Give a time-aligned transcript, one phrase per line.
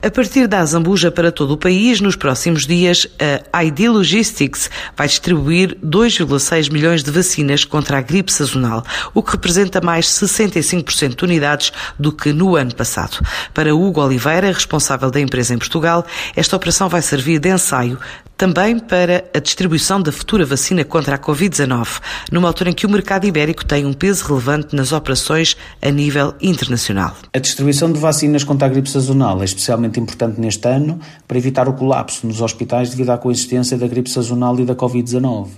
[0.00, 3.08] A partir da Azambuja para todo o país, nos próximos dias,
[3.52, 9.32] a ID Logistics vai distribuir 2,6 milhões de vacinas contra a gripe sazonal, o que
[9.32, 13.18] representa mais 65% de unidades do que no ano passado.
[13.52, 16.06] Para Hugo Oliveira, responsável da empresa em Portugal,
[16.36, 17.98] esta operação vai servir de ensaio
[18.38, 22.00] também para a distribuição da futura vacina contra a Covid-19,
[22.30, 26.32] numa altura em que o mercado ibérico tem um peso relevante nas operações a nível
[26.40, 27.16] internacional.
[27.34, 31.68] A distribuição de vacinas contra a gripe sazonal é especialmente importante neste ano para evitar
[31.68, 35.48] o colapso nos hospitais devido à coexistência da gripe sazonal e da Covid-19.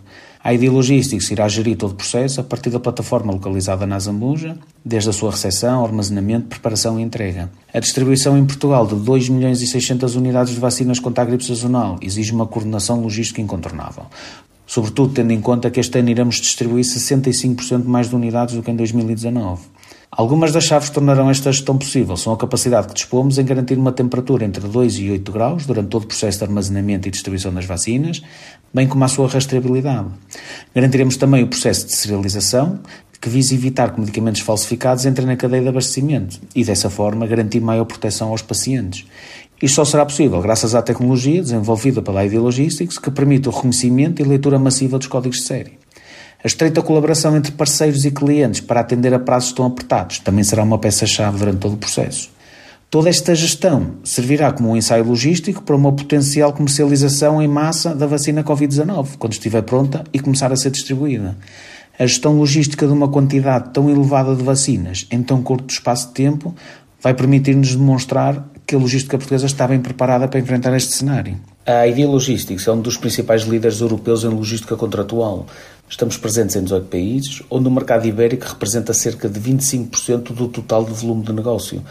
[0.43, 4.57] A ID Logistics irá gerir todo o processo a partir da plataforma localizada na Zambuja,
[4.83, 7.51] desde a sua recepção, armazenamento, preparação e entrega.
[7.75, 11.45] A distribuição em Portugal de 2 milhões e 600 unidades de vacinas contra a gripe
[11.45, 14.07] sazonal exige uma coordenação logística incontornável.
[14.66, 18.71] Sobretudo tendo em conta que este ano iremos distribuir 65% mais de unidades do que
[18.71, 19.61] em 2019.
[20.13, 23.93] Algumas das chaves tornarão esta gestão possível são a capacidade que dispomos em garantir uma
[23.93, 27.65] temperatura entre 2 e 8 graus durante todo o processo de armazenamento e distribuição das
[27.65, 28.21] vacinas,
[28.75, 30.09] bem como a sua rastreabilidade.
[30.75, 32.80] Garantiremos também o processo de serialização,
[33.21, 37.61] que visa evitar que medicamentos falsificados entrem na cadeia de abastecimento e, dessa forma, garantir
[37.61, 39.07] maior proteção aos pacientes.
[39.63, 44.21] Isto só será possível graças à tecnologia desenvolvida pela ID Logistics, que permite o reconhecimento
[44.21, 45.80] e leitura massiva dos códigos de série.
[46.43, 50.63] A estreita colaboração entre parceiros e clientes para atender a prazos tão apertados também será
[50.63, 52.30] uma peça-chave durante todo o processo.
[52.88, 58.07] Toda esta gestão servirá como um ensaio logístico para uma potencial comercialização em massa da
[58.07, 61.37] vacina Covid-19, quando estiver pronta e começar a ser distribuída.
[61.99, 66.15] A gestão logística de uma quantidade tão elevada de vacinas em tão curto espaço de
[66.15, 66.55] tempo
[67.03, 71.37] vai permitir-nos demonstrar que a logística portuguesa está bem preparada para enfrentar este cenário.
[71.66, 75.44] A ID Logistics é um dos principais líderes europeus em logística contratual.
[75.88, 80.84] Estamos presentes em 18 países, onde o mercado ibérico representa cerca de 25% do total
[80.84, 81.82] de volume de negócio,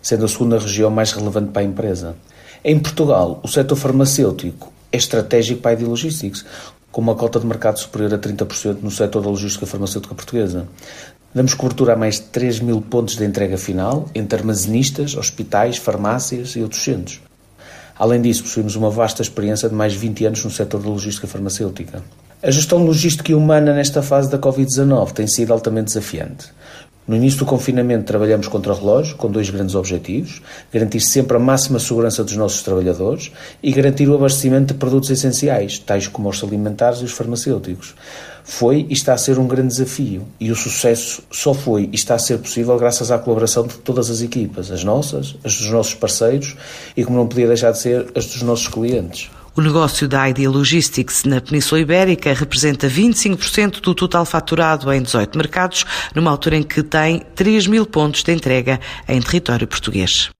[0.00, 2.16] sendo a segunda região mais relevante para a empresa.
[2.64, 6.46] Em Portugal, o setor farmacêutico é estratégico para a ID Logistics,
[6.90, 10.66] com uma cota de mercado superior a 30% no setor da logística farmacêutica portuguesa.
[11.34, 16.50] Damos cobertura a mais de 3 mil pontos de entrega final, entre armazenistas, hospitais, farmácias
[16.56, 17.22] e outros centros.
[17.98, 21.26] Além disso, possuímos uma vasta experiência de mais de 20 anos no setor da logística
[21.26, 22.02] farmacêutica.
[22.42, 26.52] A gestão logística e humana nesta fase da Covid-19 tem sido altamente desafiante.
[27.12, 30.40] No início do confinamento trabalhamos contra o relógio, com dois grandes objetivos:
[30.72, 33.30] garantir sempre a máxima segurança dos nossos trabalhadores
[33.62, 37.94] e garantir o abastecimento de produtos essenciais, tais como os alimentares e os farmacêuticos.
[38.42, 42.14] Foi e está a ser um grande desafio, e o sucesso só foi e está
[42.14, 45.92] a ser possível graças à colaboração de todas as equipas, as nossas, as dos nossos
[45.92, 46.56] parceiros
[46.96, 49.30] e, como não podia deixar de ser, as dos nossos clientes.
[49.54, 55.36] O negócio da ID Logistics na Península Ibérica representa 25% do total faturado em 18
[55.36, 60.30] mercados, numa altura em que tem 3 mil pontos de entrega em território português.